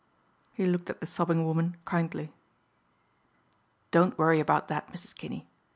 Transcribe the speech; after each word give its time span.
He 0.55 0.65
looked 0.65 0.89
at 0.89 0.99
the 0.99 1.05
sobbing 1.05 1.45
woman 1.45 1.77
kindly. 1.85 2.33
"Don't 3.91 4.17
worry 4.17 4.39
about 4.39 4.67
that, 4.67 4.91
Mrs. 4.91 5.15
Kinney. 5.15 5.47